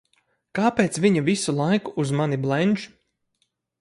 [0.59, 2.87] Kāpēc viņa visu laiku uz mani blenž?